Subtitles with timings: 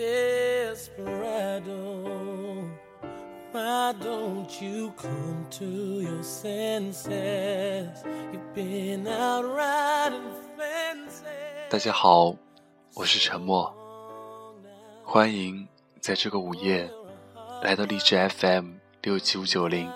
[0.00, 1.60] this is 8
[11.68, 12.34] 大家好，
[12.94, 13.76] 我是沉默，
[15.04, 15.68] 欢迎
[16.00, 16.90] 在这个午夜
[17.62, 18.70] 来到励志 FM
[19.02, 19.92] 六七五九零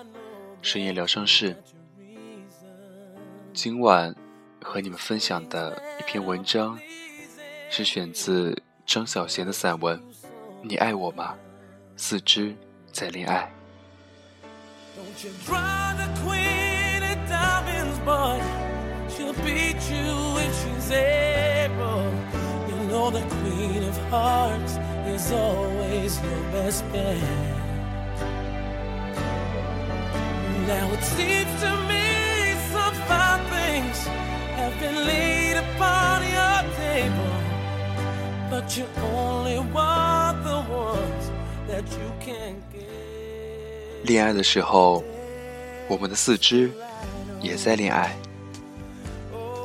[0.61, 1.57] 深夜疗伤室。
[3.55, 4.15] 今晚
[4.61, 6.79] 和你们分享的一篇文章，
[7.71, 9.98] 是选自张小娴的散文
[10.62, 11.34] 《你爱我吗？
[11.97, 12.55] 四肢
[12.92, 13.42] 在恋爱》。
[14.97, 18.41] Don't you draw the queen of diamonds, boy.
[19.09, 22.05] She'll beat you if she's able.
[22.69, 24.78] You know the queen of hearts
[25.09, 27.19] is always your best bet.
[30.66, 34.06] Now it seems to me some fine things
[34.56, 37.34] have been laid upon your table,
[38.55, 41.24] but you only want the ones
[41.66, 44.05] that you can get.
[44.05, 45.02] 恋爱的时候，
[45.88, 46.70] 我们的四肢
[47.41, 48.16] 也在恋爱。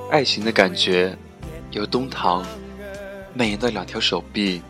[0.10, 1.16] 爱情的感觉
[1.70, 2.44] 由东堂
[3.36, 4.64] 蔓延到两条手臂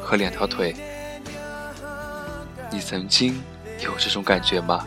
[0.00, 0.76] 和两条腿。
[2.70, 3.42] 你曾经
[3.80, 4.86] 有这种感觉吗？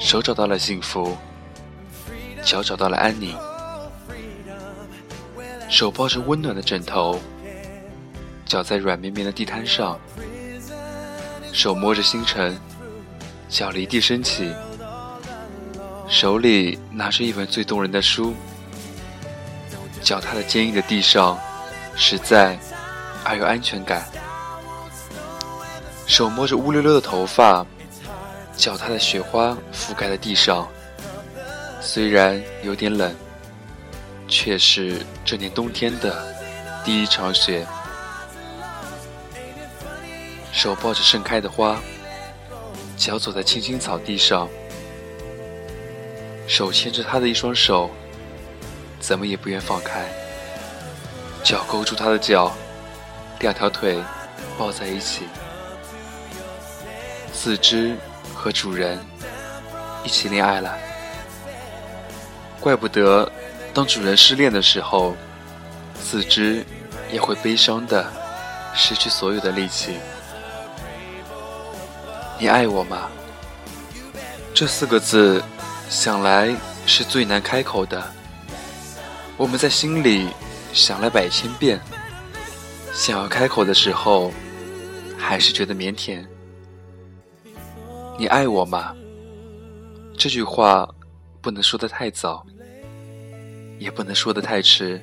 [0.00, 1.16] 手找到了幸福，
[2.42, 3.36] 脚找到了安宁，
[5.68, 7.20] 手抱着温暖的枕头，
[8.46, 9.98] 脚在软绵绵的地毯上，
[11.52, 12.58] 手摸着星辰。
[13.48, 14.52] 脚离地升起，
[16.06, 18.34] 手里拿着一本最动人的书，
[20.02, 21.38] 脚踏在坚硬的地上，
[21.96, 22.58] 实在
[23.24, 24.06] 而有安全感。
[26.06, 27.64] 手摸着乌溜溜的头发，
[28.54, 30.68] 脚踏在雪花覆盖的地上，
[31.80, 33.14] 虽然有点冷，
[34.28, 36.36] 却是这年冬天的
[36.84, 37.66] 第一场雪。
[40.52, 41.80] 手抱着盛开的花。
[42.96, 44.48] 脚走在青青草地上，
[46.48, 47.88] 手牵着他的一双手，
[48.98, 50.04] 怎么也不愿放开。
[51.44, 52.52] 脚勾住他的脚，
[53.38, 54.02] 两条腿
[54.58, 55.28] 抱在一起，
[57.32, 57.96] 四肢
[58.34, 58.98] 和主人
[60.02, 60.76] 一起恋爱了。
[62.58, 63.30] 怪不得，
[63.72, 65.14] 当主人失恋的时候，
[65.94, 66.64] 四肢
[67.12, 68.10] 也会悲伤的
[68.74, 69.96] 失去所有的力气。
[72.38, 73.08] 你爱我吗？
[74.54, 75.42] 这四个字，
[75.88, 76.54] 想来
[76.86, 78.02] 是最难开口的。
[79.36, 80.28] 我们在心里
[80.72, 81.80] 想了百千遍，
[82.92, 84.32] 想要开口的时候，
[85.16, 86.26] 还是觉得腼腆。
[88.18, 88.94] 你爱我吗？
[90.16, 90.88] 这句话
[91.40, 92.44] 不能说的太早，
[93.78, 95.00] 也不能说的太迟。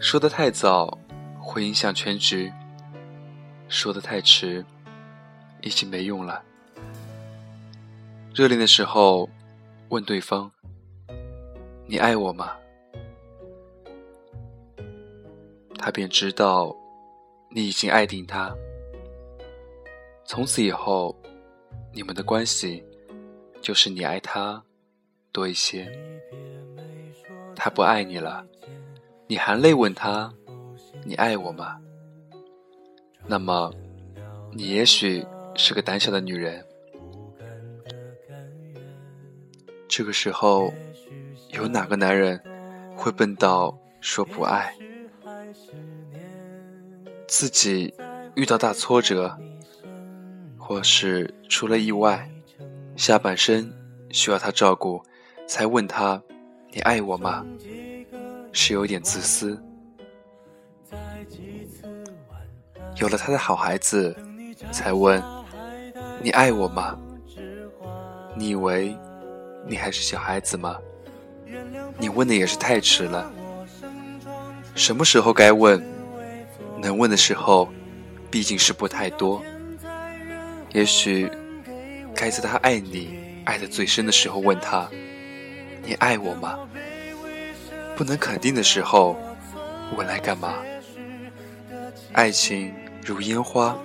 [0.00, 0.98] 说的太早
[1.40, 2.52] 会影响全局，
[3.68, 4.64] 说的太迟。
[5.62, 6.44] 已经没用了。
[8.32, 9.28] 热恋的时候，
[9.88, 10.52] 问对方
[11.88, 12.56] ：“你爱我吗？”
[15.76, 16.76] 他便知道
[17.50, 18.54] 你已经爱定他。
[20.24, 21.16] 从此以后，
[21.92, 22.84] 你们的关系
[23.60, 24.62] 就是你爱他
[25.32, 25.90] 多一些。
[27.56, 28.46] 他不爱你了，
[29.26, 30.32] 你含泪问他
[31.04, 31.80] ：“你爱我吗？”
[33.26, 33.72] 那么，
[34.52, 35.26] 你也许。
[35.58, 36.62] 是个胆小的女人。
[39.88, 40.70] 这个时候，
[41.48, 42.38] 有哪个男人
[42.94, 44.76] 会笨到说不爱？
[47.26, 47.94] 自己
[48.34, 49.34] 遇到大挫折，
[50.58, 52.30] 或是出了意外，
[52.96, 53.72] 下半身
[54.10, 55.02] 需要他照顾，
[55.48, 56.22] 才问他
[56.76, 57.42] ：“你爱我吗？”
[58.52, 59.58] 是有点自私。
[62.96, 64.14] 有了他的好孩子，
[64.70, 65.22] 才问。
[66.20, 66.98] 你爱我吗？
[68.34, 68.94] 你以为
[69.66, 70.76] 你还是小孩子吗？
[71.96, 73.32] 你问的也是太迟了。
[74.74, 75.82] 什么时候该问？
[76.78, 77.70] 能问的时候，
[78.30, 79.42] 毕竟是不太多。
[80.74, 81.30] 也许
[82.14, 84.86] 该在他爱你爱的最深的时候问他
[85.86, 86.58] ：“你爱我吗？”
[87.96, 89.16] 不能肯定的时候，
[89.96, 90.54] 我来干嘛？
[92.12, 93.78] 爱情如烟花，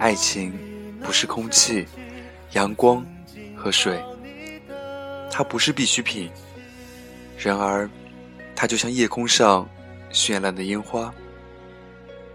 [0.00, 0.66] 爱情。
[1.00, 1.86] 不是空气、
[2.52, 3.06] 阳光
[3.56, 4.02] 和水，
[5.30, 6.28] 它不是必需品。
[7.38, 7.88] 然而，
[8.54, 9.66] 它就像夜空上
[10.12, 11.14] 绚烂的烟花。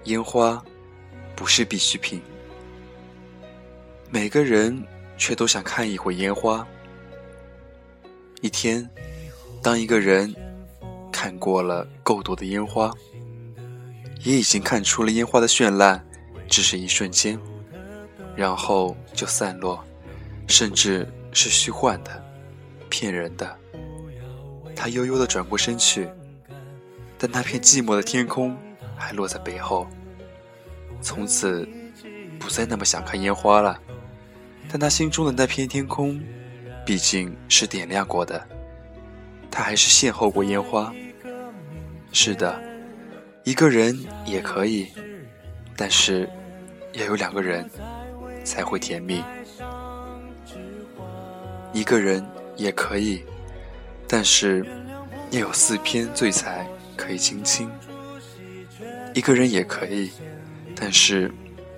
[0.06, 0.64] 烟花
[1.36, 2.22] 不是必需品，
[4.10, 4.82] 每个人
[5.18, 6.66] 却都想看一会烟花。
[8.44, 8.90] 一天，
[9.62, 10.36] 当一个人
[11.14, 12.92] 看过了够多的烟花，
[14.22, 16.06] 也已经看出了烟花的绚烂
[16.50, 17.40] 只是一瞬间，
[18.36, 19.82] 然后就散落，
[20.46, 22.22] 甚至是虚幻的、
[22.90, 23.58] 骗人的。
[24.76, 26.10] 他悠悠地转过身去，
[27.18, 28.58] 但那片寂寞的天空
[28.98, 29.88] 还落在背后。
[31.02, 31.66] 从此，
[32.38, 33.80] 不再那么想看烟花了。
[34.70, 36.22] 但他心中的那片天空，
[36.86, 38.46] 毕竟是点亮过的。
[39.50, 40.94] 他还是邂逅过烟花。
[42.12, 42.62] 是的，
[43.44, 44.88] 一个人也可以，
[45.76, 46.30] 但是
[46.94, 47.70] 要有两个人
[48.44, 49.24] 才会甜蜜。
[51.72, 52.26] 一个人
[52.56, 53.24] 也可以，
[54.08, 54.66] 但是
[55.32, 57.70] 要有四篇醉才可以倾听。
[59.14, 60.12] 一个人也可以，
[60.76, 61.32] 但是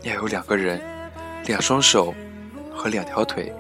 [0.04, 0.81] 要有两个人，
[1.46, 2.13] 两双手。
[2.78, 3.51] 和两条腿，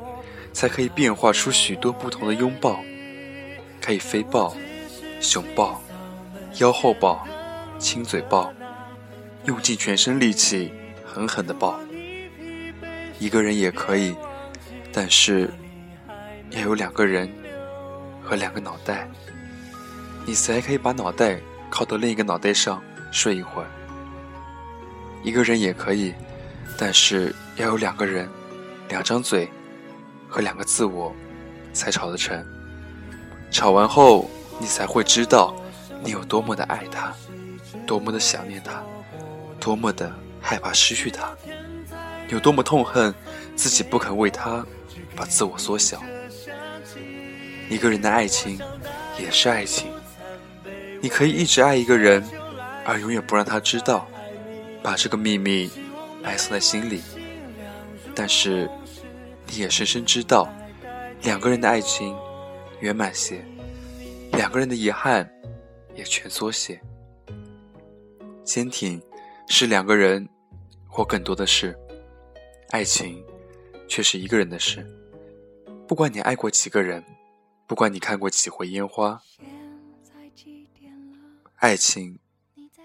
[0.55, 2.79] 才可以变化出许多不同的拥抱，
[3.81, 4.55] 可以飞抱、
[5.19, 5.81] 熊抱、
[6.59, 7.27] 腰后抱、
[7.77, 8.53] 亲嘴抱，
[9.43, 10.71] 用尽全身力气
[11.05, 11.77] 狠狠的抱。
[13.19, 14.15] 一个人也可以，
[14.93, 15.49] 但是
[16.51, 17.29] 要有两个人
[18.23, 19.09] 和两个脑袋，
[20.25, 21.37] 你才可以把脑袋
[21.69, 22.81] 靠到另一个脑袋上
[23.11, 23.67] 睡一会儿。
[25.21, 26.13] 一个人也可以，
[26.77, 28.29] 但是要有两个人。
[28.87, 29.49] 两张嘴
[30.35, 31.15] 和两个自我
[31.71, 32.45] 才吵得成，
[33.49, 34.29] 吵完后
[34.59, 35.55] 你才会知道
[36.03, 37.13] 你有多么的爱他，
[37.87, 38.83] 多么的想念他，
[39.61, 41.33] 多么的害怕失去他，
[42.27, 43.15] 有多么痛恨
[43.55, 44.65] 自己不肯为他
[45.15, 46.03] 把自我缩小。
[47.69, 48.59] 一个人的爱情
[49.17, 49.87] 也是爱情，
[50.99, 52.21] 你可以一直爱一个人，
[52.83, 54.05] 而永远不让他知道，
[54.83, 55.71] 把这个秘密
[56.21, 57.01] 埋藏在心里。
[58.13, 58.69] 但是，
[59.47, 60.47] 你也深深知道，
[61.21, 62.15] 两个人的爱情
[62.79, 63.45] 圆满些，
[64.33, 65.29] 两个人的遗憾
[65.95, 66.81] 也蜷缩些。
[68.43, 69.01] 坚挺
[69.47, 70.27] 是两个人
[70.87, 71.77] 或更多的事，
[72.69, 73.23] 爱情
[73.87, 74.85] 却是一个人的事。
[75.87, 77.03] 不管你爱过几个人，
[77.67, 79.21] 不管你看过几回烟花，
[81.55, 82.19] 爱情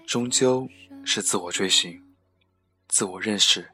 [0.05, 0.67] 终究
[1.03, 2.01] 是自我追寻、
[2.87, 3.69] 自我认识。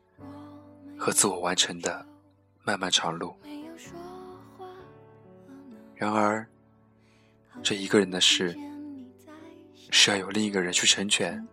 [0.99, 2.03] 和自我完成的
[2.67, 3.33] 漫漫长路。
[5.95, 6.45] 然而，
[7.63, 8.53] 这一个人的事
[9.89, 11.47] 是要有另一个人去成全，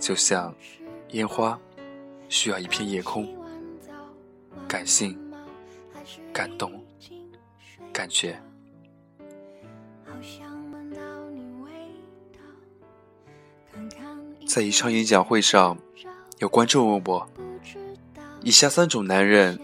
[0.00, 0.52] 就像
[1.10, 1.56] 烟花
[2.28, 3.32] 需要一片夜空。
[4.66, 5.16] 感性、
[6.32, 6.84] 感动、
[7.92, 8.36] 感觉。
[14.48, 15.78] 在一场演讲会上，
[16.40, 17.28] 有观众问我。
[18.42, 19.58] 以下三种男人，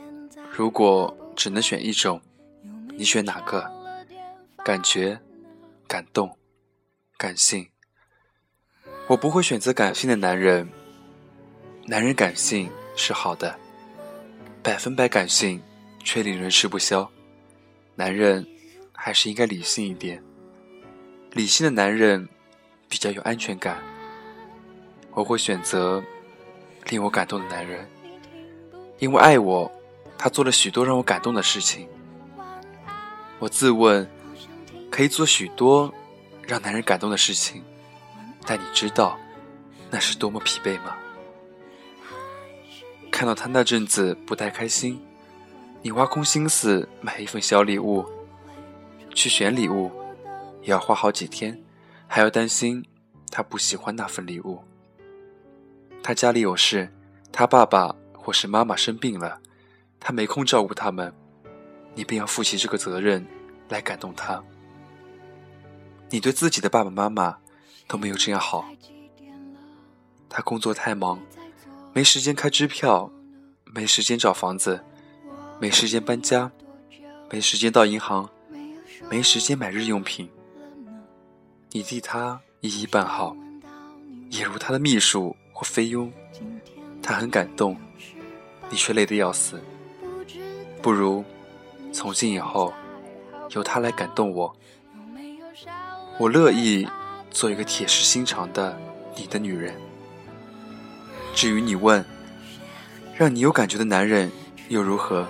[0.58, 2.20] 如果只能选一种，
[2.96, 3.70] 你选哪个？
[4.64, 5.16] 感觉、
[5.86, 6.36] 感动、
[7.16, 7.68] 感性。
[9.06, 10.68] 我不会选择感性的男人。
[11.86, 13.56] 男人感性是好的，
[14.60, 15.62] 百分百感性
[16.02, 17.08] 却令人吃不消。
[17.94, 18.44] 男人
[18.92, 20.20] 还是应该理性一点。
[21.34, 22.28] 理性的男人
[22.88, 23.80] 比较有安全感。
[25.12, 26.02] 我会选择
[26.86, 27.88] 令我感动的男人。
[28.98, 29.70] 因为爱我，
[30.18, 31.88] 他做了许多让我感动的事情。
[33.38, 34.06] 我自问，
[34.90, 35.94] 可以做许多
[36.42, 37.62] 让男人感动的事情，
[38.44, 39.16] 但你知道
[39.90, 40.96] 那是多么疲惫吗？
[43.12, 45.00] 看到他那阵子不太开心，
[45.80, 48.04] 你挖空心思买一份小礼物，
[49.14, 49.90] 去选礼物，
[50.62, 51.62] 也要花好几天，
[52.08, 52.84] 还要担心
[53.30, 54.62] 他不喜欢那份礼物。
[56.02, 56.92] 他家里有事，
[57.30, 57.94] 他爸爸。
[58.20, 59.40] 或是妈妈生病了，
[60.00, 61.12] 他没空照顾他们，
[61.94, 63.26] 你便要负起这个责任
[63.68, 64.42] 来感动他。
[66.10, 67.36] 你对自己的爸爸妈妈
[67.86, 68.64] 都没有这样好。
[70.28, 71.20] 他工作太忙，
[71.92, 73.10] 没时间开支票，
[73.64, 74.82] 没时间找房子，
[75.60, 76.50] 没时间搬家，
[77.30, 78.28] 没时间到银行，
[79.10, 80.30] 没时间买日用品。
[81.72, 83.36] 你替他一一办好，
[84.30, 86.12] 也如他的秘书或菲佣，
[87.02, 87.76] 他很感动。
[88.70, 89.58] 你却累得要死，
[90.80, 91.24] 不如
[91.92, 92.72] 从今以后
[93.50, 94.54] 由他来感动我。
[96.18, 96.88] 我乐意
[97.30, 98.78] 做一个铁石心肠的
[99.16, 99.74] 你的女人。
[101.34, 102.04] 至于你问，
[103.14, 104.30] 让你有感觉的男人
[104.68, 105.26] 又如何？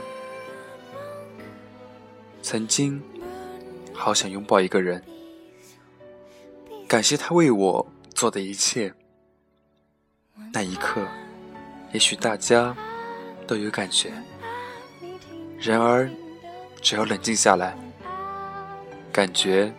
[2.43, 3.03] 曾经
[3.93, 5.03] 好想拥抱一个人，
[6.87, 8.95] 感谢他为我做的一切。
[10.53, 11.07] 那一刻，
[11.93, 12.77] 也许大家。
[13.47, 14.13] 都有感觉，
[15.61, 16.09] 然而，
[16.81, 17.77] 只要冷静下来，
[19.13, 19.73] 感觉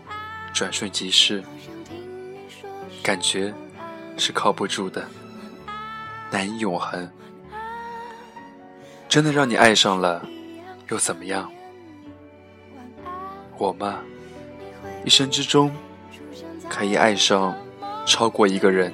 [0.54, 1.42] 转瞬即逝，
[3.02, 3.54] 感觉
[4.18, 5.08] 是靠不住的，
[6.32, 7.10] 难以永恒。
[9.08, 10.24] 真的让你爱上了，
[10.90, 11.50] 又怎么样？
[13.58, 14.00] 我吗？
[15.06, 15.74] 一生之中
[16.70, 17.58] 可以爱上
[18.06, 18.94] 超过一个人，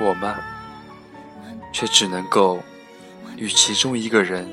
[0.00, 0.38] 我吗？
[1.72, 2.58] 却只能够
[3.36, 4.48] 与其中一个人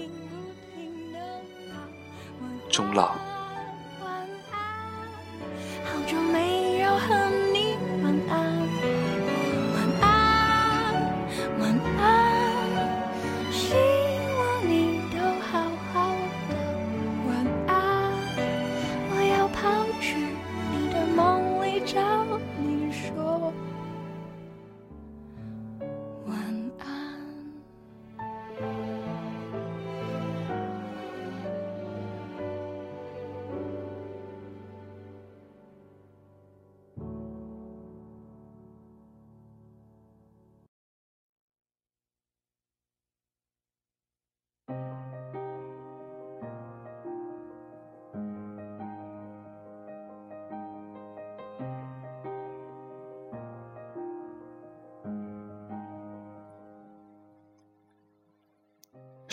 [2.77, 3.15] 终老。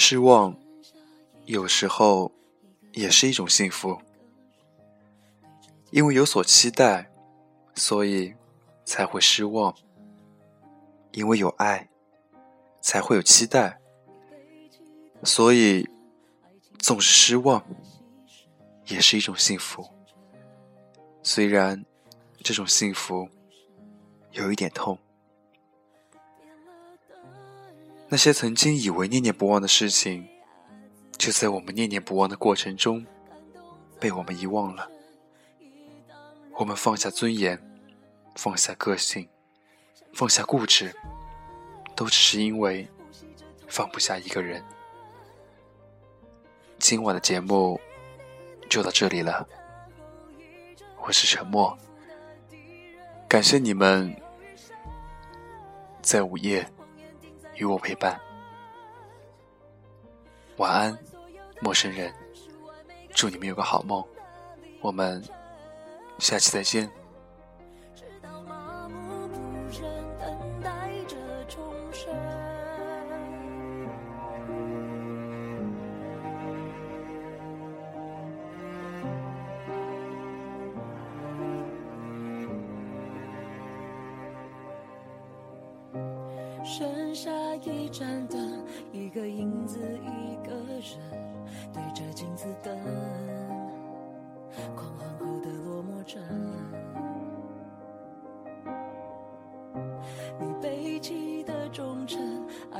[0.06, 0.54] 失望，
[1.46, 2.30] 有时候
[2.92, 3.98] 也是一种幸福，
[5.92, 7.10] 因为有所期待，
[7.74, 8.34] 所以
[8.84, 9.72] 才会失望；
[11.12, 11.88] 因为有爱，
[12.82, 13.80] 才会有期待，
[15.22, 15.88] 所以
[16.78, 17.64] 总是失望，
[18.88, 19.88] 也是一种幸福。
[21.22, 21.82] 虽然
[22.42, 23.26] 这种幸福
[24.32, 24.98] 有一点痛。
[28.14, 30.28] 那些曾经以为念念不忘的事情，
[31.18, 33.04] 就在我们念念不忘的过程中，
[33.98, 34.88] 被我们遗忘了。
[36.52, 37.60] 我们放下尊严，
[38.36, 39.28] 放下个性，
[40.12, 40.94] 放下固执，
[41.96, 42.88] 都只是因为
[43.66, 44.64] 放不下一个人。
[46.78, 47.80] 今晚的节目
[48.70, 49.44] 就到这里了，
[51.04, 51.76] 我是沉默，
[53.26, 54.14] 感谢你们
[56.00, 56.64] 在午夜。
[57.56, 58.20] 与我陪伴，
[60.56, 60.98] 晚安，
[61.60, 62.12] 陌生人。
[63.14, 64.04] 祝你们有个好梦，
[64.80, 65.22] 我们
[66.18, 66.90] 下期再见。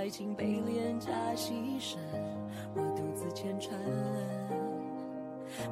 [0.05, 1.97] 爱情被廉价牺牲，
[2.75, 3.73] 我独自虔诚，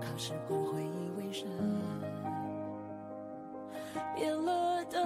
[0.01, 1.47] 靠时光回忆为生。
[4.17, 5.05] 变了的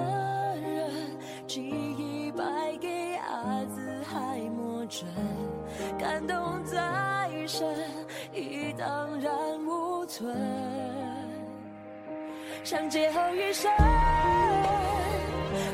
[0.60, 2.86] 人，记忆败给。
[5.98, 7.66] 感动再深，
[8.32, 9.32] 已荡然
[9.66, 10.36] 无存。
[12.62, 13.72] 想劫后余生，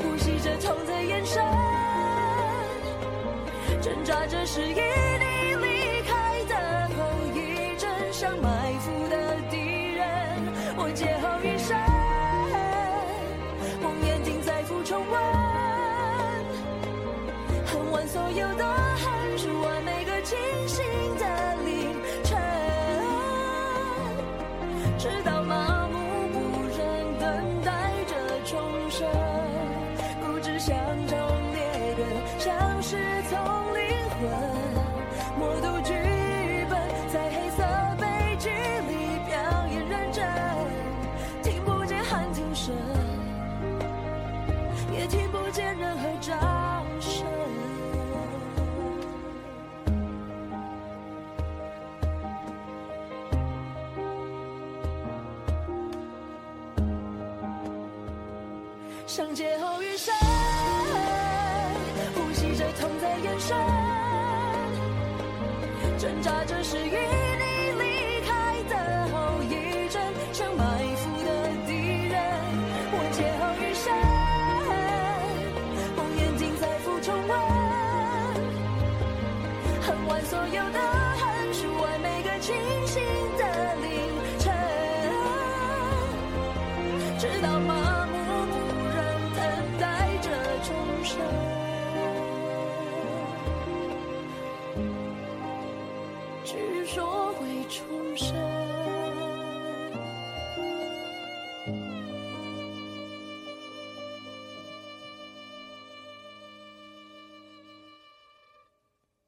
[0.01, 1.43] 呼吸着痛的眼神，
[3.83, 6.55] 挣扎着是以你离开的
[6.95, 7.03] 后
[7.35, 9.57] 遗症，像埋伏的敌
[9.91, 10.07] 人。
[10.77, 11.77] 我劫后余生，
[13.81, 15.21] 梦魇定再复重温，
[17.65, 20.13] 恨完所有的恨，数完每个。
[20.23, 20.85] 清醒
[21.19, 21.25] 的
[21.65, 21.91] 凌
[22.23, 22.39] 晨，
[24.97, 25.32] 直到
[59.05, 60.13] 像劫后余生，
[62.15, 63.55] 呼吸着痛在延伸，
[65.99, 70.63] 挣扎着是与你离开的后遗症，像埋
[70.95, 71.29] 伏的
[71.67, 71.73] 敌
[72.07, 72.15] 人。
[72.91, 73.93] 我劫后余生，
[75.95, 77.31] 红眼睛再复重温，
[79.81, 80.79] 恨完所有的
[81.19, 82.55] 恨，数完每个清
[82.87, 83.22] 醒。